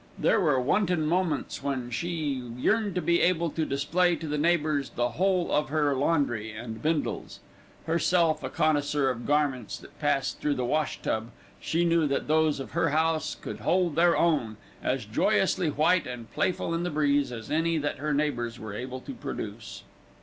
[0.17, 2.09] There were wanton moments when she
[2.57, 6.81] yearned to be able to display to the neighbours the whole of her laundry and
[6.81, 7.39] Bindle's.
[7.85, 11.29] Herself a connoisseur of garments that passed through the wash tub,
[11.59, 16.31] she knew that those of her house could hold their own, as joyously white and
[16.31, 19.83] playful in the breeze as any that her neighbours were able to produce.